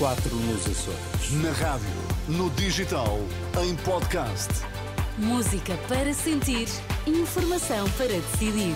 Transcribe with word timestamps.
quatro 0.00 0.34
nos 0.34 0.66
Açores. 0.66 1.30
Na 1.42 1.52
rádio, 1.52 1.86
no 2.26 2.48
digital, 2.52 3.18
em 3.62 3.76
podcast. 3.84 4.48
Música 5.18 5.76
para 5.88 6.14
sentir, 6.14 6.66
informação 7.06 7.86
para 7.98 8.06
decidir. 8.06 8.74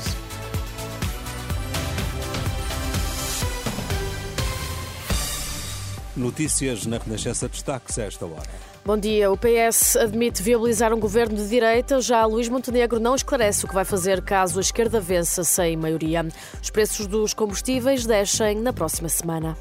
Notícias 6.15 6.85
na 6.85 6.99
Renascença 6.99 7.49
destaques 7.49 7.99
a 7.99 8.03
esta 8.03 8.27
hora. 8.27 8.43
Bom 8.85 8.99
dia. 8.99 9.33
O 9.33 9.39
PS 9.39 9.97
admite 9.97 10.43
viabilizar 10.43 10.93
um 10.93 11.01
governo 11.01 11.39
de 11.39 11.49
direita. 11.49 12.03
Já 12.03 12.27
Luís 12.27 12.51
Montenegro 12.51 13.01
não 13.01 13.15
esclarece 13.15 13.65
o 13.65 13.69
que 13.69 13.75
vai 13.75 13.87
fazer 13.87 14.21
caso 14.21 14.59
a 14.59 14.61
esquerda 14.61 15.01
vença 15.01 15.43
sem 15.43 15.75
maioria. 15.75 16.29
Os 16.63 16.69
preços 16.69 17.07
dos 17.07 17.33
combustíveis 17.33 18.05
descem 18.05 18.61
na 18.61 18.75
próxima 18.75 19.09
semana. 19.09 19.57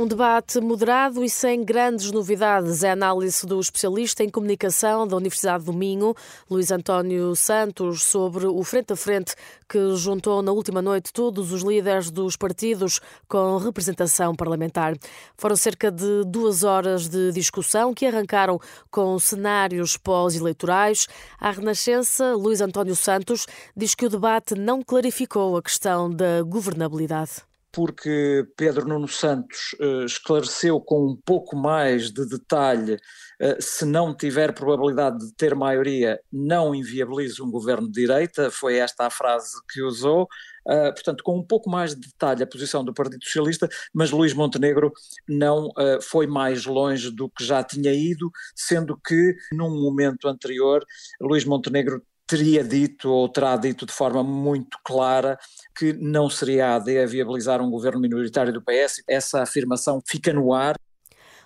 Um 0.00 0.06
debate 0.06 0.60
moderado 0.60 1.24
e 1.24 1.28
sem 1.28 1.64
grandes 1.64 2.12
novidades. 2.12 2.84
É 2.84 2.90
a 2.90 2.92
análise 2.92 3.44
do 3.44 3.58
especialista 3.58 4.22
em 4.22 4.30
comunicação 4.30 5.08
da 5.08 5.16
Universidade 5.16 5.64
do 5.64 5.72
Minho, 5.72 6.14
Luís 6.48 6.70
António 6.70 7.34
Santos, 7.34 8.04
sobre 8.04 8.46
o 8.46 8.62
frente 8.62 8.92
a 8.92 8.96
frente 8.96 9.34
que 9.68 9.96
juntou 9.96 10.40
na 10.40 10.52
última 10.52 10.80
noite 10.80 11.12
todos 11.12 11.50
os 11.50 11.62
líderes 11.62 12.12
dos 12.12 12.36
partidos 12.36 13.00
com 13.26 13.56
representação 13.56 14.36
parlamentar. 14.36 14.94
Foram 15.36 15.56
cerca 15.56 15.90
de 15.90 16.22
duas 16.24 16.62
horas 16.62 17.08
de 17.08 17.32
discussão 17.32 17.92
que 17.92 18.06
arrancaram 18.06 18.60
com 18.92 19.18
cenários 19.18 19.96
pós-eleitorais. 19.96 21.08
A 21.40 21.50
Renascença, 21.50 22.36
Luís 22.36 22.60
António 22.60 22.94
Santos, 22.94 23.48
diz 23.76 23.96
que 23.96 24.06
o 24.06 24.08
debate 24.08 24.54
não 24.54 24.80
clarificou 24.80 25.56
a 25.56 25.62
questão 25.62 26.08
da 26.08 26.40
governabilidade 26.42 27.47
porque 27.78 28.44
Pedro 28.56 28.88
Nuno 28.88 29.06
Santos 29.06 29.72
uh, 29.78 30.04
esclareceu 30.04 30.80
com 30.80 31.12
um 31.12 31.16
pouco 31.24 31.54
mais 31.54 32.10
de 32.10 32.26
detalhe, 32.26 32.94
uh, 32.94 33.62
se 33.62 33.84
não 33.84 34.12
tiver 34.12 34.52
probabilidade 34.52 35.24
de 35.24 35.32
ter 35.36 35.54
maioria, 35.54 36.18
não 36.32 36.74
inviabilize 36.74 37.40
um 37.40 37.48
governo 37.48 37.86
de 37.86 38.00
direita, 38.00 38.50
foi 38.50 38.78
esta 38.78 39.06
a 39.06 39.10
frase 39.10 39.52
que 39.72 39.80
usou, 39.80 40.24
uh, 40.24 40.92
portanto 40.92 41.22
com 41.22 41.38
um 41.38 41.46
pouco 41.46 41.70
mais 41.70 41.94
de 41.94 42.00
detalhe 42.00 42.42
a 42.42 42.48
posição 42.48 42.84
do 42.84 42.92
Partido 42.92 43.22
Socialista, 43.22 43.68
mas 43.94 44.10
Luís 44.10 44.34
Montenegro 44.34 44.92
não 45.28 45.68
foi 46.02 46.26
mais 46.26 46.66
longe 46.66 47.12
do 47.12 47.30
que 47.30 47.44
já 47.44 47.62
tinha 47.62 47.92
ido, 47.92 48.28
sendo 48.56 48.98
que 49.06 49.36
num 49.52 49.70
momento 49.70 50.26
anterior 50.26 50.84
Luís 51.20 51.44
Montenegro 51.44 52.02
teria 52.28 52.62
dito 52.62 53.10
ou 53.10 53.28
terá 53.28 53.56
dito 53.56 53.86
de 53.86 53.92
forma 53.92 54.22
muito 54.22 54.78
clara 54.84 55.38
que 55.74 55.94
não 55.94 56.28
seria 56.28 56.68
a 56.68 56.74
AD 56.76 56.98
a 56.98 57.06
viabilizar 57.06 57.62
um 57.62 57.70
governo 57.70 58.00
minoritário 58.00 58.52
do 58.52 58.62
PS. 58.62 59.02
Essa 59.08 59.42
afirmação 59.42 60.00
fica 60.06 60.32
no 60.32 60.52
ar. 60.52 60.76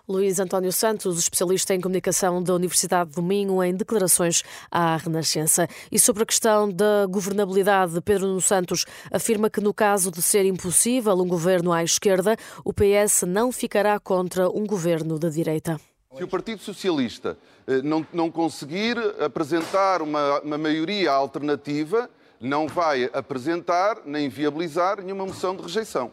Luís 0.09 0.41
António 0.41 0.73
Santos, 0.73 1.17
especialista 1.17 1.73
em 1.73 1.81
comunicação 1.81 2.43
da 2.43 2.53
Universidade 2.53 3.13
do 3.13 3.23
Minho, 3.23 3.63
em 3.63 3.73
declarações 3.73 4.43
à 4.69 4.97
Renascença. 4.97 5.69
E 5.93 5.99
sobre 5.99 6.25
a 6.25 6.27
questão 6.27 6.69
da 6.69 7.07
governabilidade, 7.07 8.01
Pedro 8.01 8.27
Nuno 8.27 8.41
Santos 8.41 8.85
afirma 9.13 9.49
que, 9.49 9.61
no 9.61 9.73
caso 9.73 10.11
de 10.11 10.21
ser 10.21 10.45
impossível 10.45 11.15
um 11.15 11.29
governo 11.29 11.73
à 11.73 11.85
esquerda, 11.85 12.37
o 12.65 12.73
PS 12.73 13.23
não 13.23 13.53
ficará 13.53 14.01
contra 14.01 14.51
um 14.51 14.67
governo 14.67 15.21
da 15.21 15.29
direita. 15.29 15.81
Se 16.17 16.23
o 16.23 16.29
Partido 16.29 16.61
Socialista 16.61 17.39
eh, 17.67 17.81
não, 17.83 18.07
não 18.13 18.31
conseguir 18.31 18.99
apresentar 19.19 20.03
uma, 20.03 20.41
uma 20.41 20.59
maioria 20.59 21.11
alternativa, 21.11 22.11
não 22.41 22.67
vai 22.67 23.09
apresentar 23.13 24.03
nem 24.05 24.29
viabilizar 24.29 25.01
nenhuma 25.03 25.25
moção 25.25 25.57
de 25.57 25.63
rejeição. 25.63 26.13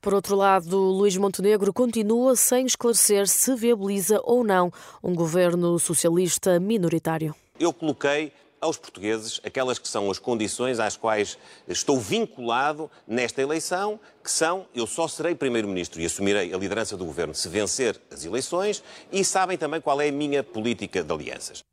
Por 0.00 0.14
outro 0.14 0.34
lado, 0.34 0.78
Luís 0.78 1.16
Montenegro 1.16 1.72
continua 1.72 2.34
sem 2.34 2.64
esclarecer 2.64 3.28
se 3.28 3.54
viabiliza 3.54 4.18
ou 4.24 4.42
não 4.42 4.72
um 5.02 5.14
governo 5.14 5.78
socialista 5.78 6.58
minoritário. 6.58 7.34
Eu 7.58 7.72
coloquei 7.72 8.32
aos 8.60 8.76
portugueses 8.76 9.40
aquelas 9.44 9.78
que 9.78 9.88
são 9.88 10.10
as 10.10 10.18
condições 10.18 10.78
às 10.78 10.96
quais 10.96 11.38
estou 11.66 11.98
vinculado 11.98 12.90
nesta 13.06 13.40
eleição, 13.40 13.98
que 14.22 14.30
são 14.30 14.66
eu 14.74 14.86
só 14.86 15.08
serei 15.08 15.34
primeiro-ministro 15.34 16.00
e 16.00 16.06
assumirei 16.06 16.52
a 16.52 16.58
liderança 16.58 16.96
do 16.96 17.04
governo 17.04 17.34
se 17.34 17.48
vencer 17.48 18.00
as 18.10 18.24
eleições 18.24 18.82
e 19.10 19.24
sabem 19.24 19.56
também 19.56 19.80
qual 19.80 20.00
é 20.00 20.08
a 20.08 20.12
minha 20.12 20.42
política 20.42 21.02
de 21.02 21.12
alianças. 21.12 21.69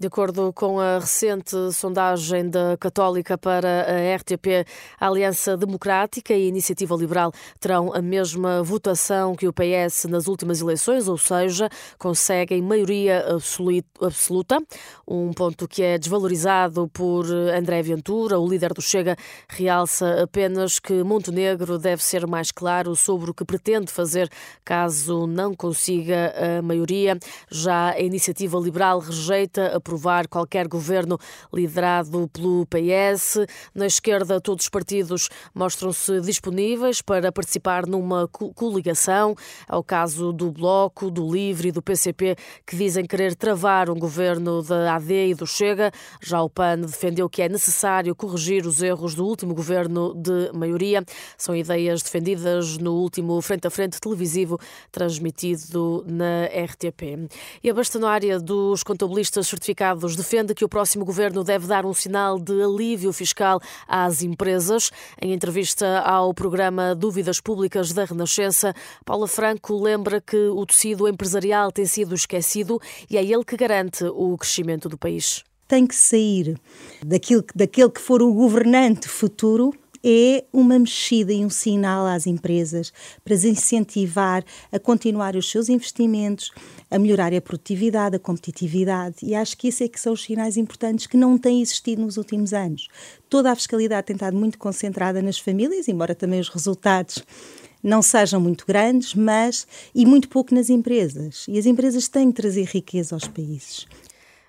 De 0.00 0.06
acordo 0.06 0.52
com 0.52 0.78
a 0.78 1.00
recente 1.00 1.56
sondagem 1.72 2.48
da 2.48 2.76
Católica 2.78 3.36
para 3.36 3.82
a 3.82 4.14
RTP, 4.14 4.64
a 4.96 5.08
Aliança 5.08 5.56
Democrática 5.56 6.32
e 6.32 6.44
a 6.44 6.48
Iniciativa 6.48 6.94
Liberal 6.94 7.32
terão 7.58 7.92
a 7.92 8.00
mesma 8.00 8.62
votação 8.62 9.34
que 9.34 9.48
o 9.48 9.52
PS 9.52 10.04
nas 10.04 10.28
últimas 10.28 10.60
eleições, 10.60 11.08
ou 11.08 11.18
seja, 11.18 11.68
conseguem 11.98 12.62
maioria 12.62 13.24
absoluta, 14.00 14.62
um 15.04 15.32
ponto 15.32 15.66
que 15.66 15.82
é 15.82 15.98
desvalorizado 15.98 16.88
por 16.90 17.26
André 17.26 17.82
Ventura. 17.82 18.38
O 18.38 18.48
líder 18.48 18.72
do 18.72 18.80
Chega 18.80 19.16
realça 19.48 20.22
apenas 20.22 20.78
que 20.78 21.02
Montenegro 21.02 21.76
deve 21.76 22.04
ser 22.04 22.24
mais 22.24 22.52
claro 22.52 22.94
sobre 22.94 23.32
o 23.32 23.34
que 23.34 23.44
pretende 23.44 23.90
fazer 23.90 24.30
caso 24.64 25.26
não 25.26 25.56
consiga 25.56 26.32
a 26.36 26.62
maioria. 26.62 27.18
Já 27.50 27.94
a 27.94 28.00
Iniciativa 28.00 28.60
Liberal 28.60 29.00
rejeita 29.00 29.74
a 29.74 29.87
aprovar 29.88 30.28
qualquer 30.28 30.68
governo 30.68 31.18
liderado 31.52 32.28
pelo 32.28 32.66
PS. 32.66 33.46
Na 33.74 33.86
esquerda, 33.86 34.38
todos 34.38 34.66
os 34.66 34.68
partidos 34.68 35.30
mostram-se 35.54 36.20
disponíveis 36.20 37.00
para 37.00 37.32
participar 37.32 37.86
numa 37.86 38.28
coligação. 38.28 39.34
É 39.66 39.74
o 39.74 39.82
caso 39.82 40.30
do 40.30 40.52
Bloco, 40.52 41.10
do 41.10 41.32
Livre 41.32 41.68
e 41.68 41.72
do 41.72 41.80
PCP, 41.80 42.36
que 42.66 42.76
dizem 42.76 43.06
querer 43.06 43.34
travar 43.34 43.88
um 43.88 43.98
governo 43.98 44.62
da 44.62 44.94
AD 44.96 45.30
e 45.30 45.34
do 45.34 45.46
Chega. 45.46 45.90
Já 46.22 46.42
o 46.42 46.50
PAN 46.50 46.80
defendeu 46.80 47.28
que 47.30 47.40
é 47.40 47.48
necessário 47.48 48.14
corrigir 48.14 48.66
os 48.66 48.82
erros 48.82 49.14
do 49.14 49.24
último 49.24 49.54
governo 49.54 50.12
de 50.14 50.52
maioria. 50.52 51.02
São 51.38 51.56
ideias 51.56 52.02
defendidas 52.02 52.76
no 52.76 52.92
último 52.92 53.40
frente 53.40 53.66
a 53.66 53.70
frente 53.70 53.98
televisivo 53.98 54.58
transmitido 54.92 56.04
na 56.06 56.44
RTP. 56.44 57.28
E 57.62 57.70
a 57.70 57.74
bastonária 57.74 58.38
dos 58.38 58.82
contabilistas 58.82 59.46
certificados 59.46 59.77
Mercados 59.78 60.16
defende 60.16 60.56
que 60.56 60.64
o 60.64 60.68
próximo 60.68 61.04
governo 61.04 61.44
deve 61.44 61.68
dar 61.68 61.86
um 61.86 61.94
sinal 61.94 62.36
de 62.36 62.60
alívio 62.60 63.12
fiscal 63.12 63.60
às 63.86 64.24
empresas. 64.24 64.90
Em 65.22 65.32
entrevista 65.32 66.00
ao 66.00 66.34
programa 66.34 66.96
Dúvidas 66.96 67.40
Públicas 67.40 67.92
da 67.92 68.04
Renascença, 68.04 68.74
Paula 69.04 69.28
Franco 69.28 69.80
lembra 69.80 70.20
que 70.20 70.36
o 70.36 70.66
tecido 70.66 71.06
empresarial 71.06 71.70
tem 71.70 71.86
sido 71.86 72.12
esquecido 72.12 72.80
e 73.08 73.16
é 73.16 73.22
ele 73.22 73.44
que 73.44 73.56
garante 73.56 74.02
o 74.02 74.36
crescimento 74.36 74.88
do 74.88 74.98
país. 74.98 75.44
Tem 75.68 75.86
que 75.86 75.94
sair 75.94 76.58
daquilo, 77.06 77.44
daquele 77.54 77.90
que 77.90 78.00
for 78.00 78.20
o 78.20 78.34
governante 78.34 79.06
futuro 79.06 79.72
é 80.02 80.44
uma 80.52 80.78
mexida 80.78 81.32
e 81.32 81.44
um 81.44 81.50
sinal 81.50 82.06
às 82.06 82.26
empresas 82.26 82.92
para 83.24 83.34
as 83.34 83.44
incentivar 83.44 84.44
a 84.70 84.78
continuar 84.78 85.36
os 85.36 85.50
seus 85.50 85.68
investimentos, 85.68 86.50
a 86.90 86.98
melhorar 86.98 87.34
a 87.34 87.40
produtividade, 87.40 88.16
a 88.16 88.18
competitividade. 88.18 89.16
E 89.22 89.34
acho 89.34 89.56
que 89.56 89.68
isso 89.68 89.82
é 89.82 89.88
que 89.88 90.00
são 90.00 90.12
os 90.12 90.22
sinais 90.22 90.56
importantes 90.56 91.06
que 91.06 91.16
não 91.16 91.36
têm 91.36 91.60
existido 91.60 92.02
nos 92.02 92.16
últimos 92.16 92.52
anos. 92.52 92.88
Toda 93.28 93.52
a 93.52 93.56
fiscalidade 93.56 94.06
tem 94.06 94.14
estado 94.14 94.36
muito 94.36 94.58
concentrada 94.58 95.20
nas 95.20 95.38
famílias, 95.38 95.88
embora 95.88 96.14
também 96.14 96.40
os 96.40 96.48
resultados 96.48 97.22
não 97.82 98.02
sejam 98.02 98.40
muito 98.40 98.66
grandes, 98.66 99.14
mas 99.14 99.66
e 99.94 100.04
muito 100.04 100.28
pouco 100.28 100.54
nas 100.54 100.68
empresas. 100.68 101.46
E 101.48 101.58
as 101.58 101.66
empresas 101.66 102.08
têm 102.08 102.28
de 102.28 102.34
trazer 102.34 102.64
riqueza 102.64 103.14
aos 103.14 103.28
países. 103.28 103.86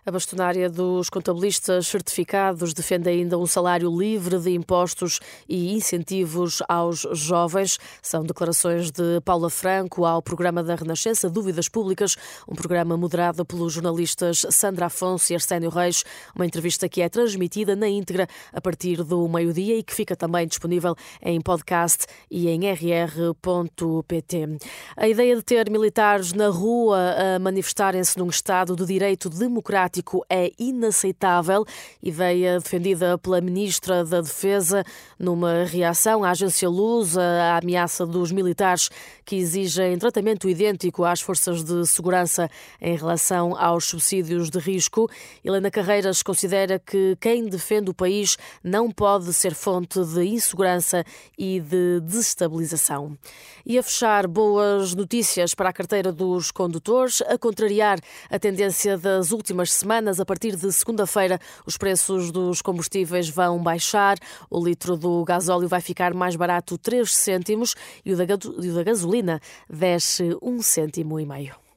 A 0.06 0.12
bastonária 0.12 0.70
dos 0.70 1.10
contabilistas 1.10 1.88
certificados 1.88 2.74
defende 2.74 3.10
ainda 3.10 3.38
um 3.38 3.46
salário 3.46 3.94
livre 3.94 4.40
de 4.40 4.52
impostos 4.52 5.20
e 5.48 5.74
incentivos 5.74 6.63
aos 6.69 7.06
jovens. 7.12 7.78
São 8.01 8.24
declarações 8.24 8.92
de 8.92 9.19
Paula 9.25 9.50
Franco 9.50 10.06
ao 10.06 10.22
programa 10.22 10.63
da 10.63 10.75
Renascença 10.75 11.30
Dúvidas 11.30 11.68
Públicas, 11.68 12.16
um 12.48 12.56
programa 12.56 12.96
moderado 12.96 13.44
pelos 13.46 13.74
jornalistas 13.74 14.46
Sandra 14.50 14.86
Afonso 14.86 15.34
e 15.34 15.36
Arsénio 15.36 15.69
Reis. 15.69 16.06
Uma 16.34 16.46
entrevista 16.46 16.88
que 16.88 17.01
é 17.01 17.10
transmitida 17.10 17.75
na 17.75 17.90
íntegra 17.90 18.25
a 18.54 18.62
partir 18.62 19.04
do 19.04 19.28
meio-dia 19.28 19.78
e 19.78 19.84
que 19.84 19.94
fica 19.94 20.16
também 20.16 20.48
disponível 20.48 20.96
em 21.22 21.42
podcast 21.42 22.06
e 22.31 22.48
em 22.48 22.72
rr.pt. 22.72 24.57
A 24.96 25.10
ideia 25.10 25.36
de 25.36 25.44
ter 25.44 25.69
militares 25.69 26.31
na 26.31 26.48
rua 26.48 27.16
a 27.36 27.40
manifestarem-se 27.40 28.18
num 28.18 28.30
Estado 28.30 28.78
de 28.78 28.86
direito 28.86 29.30
democrático 29.30 29.88
democrático 29.89 30.24
é 30.30 30.51
inaceitável 30.57 31.65
e 32.01 32.12
veio 32.12 32.59
defendida 32.59 33.18
pela 33.18 33.41
Ministra 33.41 34.06
da 34.06 34.21
Defesa 34.21 34.83
numa 35.18 35.63
reação 35.63 36.24
à 36.24 36.30
agência 36.30 36.69
Luz 36.69 37.18
à 37.18 37.57
ameaça 37.57 38.06
dos 38.06 38.31
militares 38.31 38.89
que 39.25 39.36
exigem 39.36 39.97
tratamento 39.97 40.47
idêntico 40.47 41.03
às 41.03 41.21
forças 41.21 41.63
de 41.63 41.86
segurança 41.86 42.50
em 42.80 42.95
relação 42.95 43.56
aos 43.57 43.86
subsídios 43.86 44.50
de 44.50 44.59
risco. 44.59 45.09
Helena 45.44 45.71
Carreiras 45.71 46.21
considera 46.21 46.80
que 46.80 47.18
quem 47.19 47.45
defende 47.45 47.89
o 47.89 47.94
país 47.94 48.38
não 48.63 48.91
pode 48.91 49.33
ser 49.33 49.53
fonte 49.53 50.03
de 50.03 50.24
insegurança 50.25 51.03
e 51.38 51.59
de 51.59 52.00
desestabilização. 52.01 53.18
E 53.65 53.77
a 53.77 53.83
fechar, 53.83 54.27
boas 54.27 54.95
notícias 54.95 55.53
para 55.53 55.69
a 55.69 55.74
carteira 55.74 56.12
dos 56.12 56.51
condutores, 56.51 57.21
a 57.21 57.38
contrariar 57.38 58.00
a 58.30 58.39
tendência 58.39 58.97
das 58.97 59.31
últimas 59.31 59.71
semanas. 59.80 60.20
A 60.20 60.26
partir 60.26 60.56
de 60.56 60.72
segunda-feira, 60.72 61.40
os 61.66 61.78
preços 61.78 62.31
dos 62.31 62.62
combustíveis 62.62 63.30
vão 63.30 63.62
baixar. 63.62 64.18
O 64.50 64.64
litro 64.64 64.96
do 64.96 65.24
gasóleo 65.24 65.68
vai 65.68 65.81
ficar 65.81 66.14
mais 66.14 66.36
barato 66.36 66.78
3 66.78 67.12
cêntimos 67.12 67.76
e 68.06 68.14
o 68.14 68.18
da 68.18 68.84
gasolina 68.84 69.40
desce 69.70 70.38
1 70.42 70.62
cêntimo 70.62 71.20
e 71.20 71.26
meio. 71.26 71.69